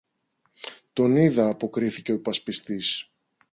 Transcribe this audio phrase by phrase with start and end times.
[0.93, 3.11] τον είδα, αποκρίθηκε ο υπασπιστής.